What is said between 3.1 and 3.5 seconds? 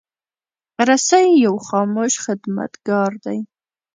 دی.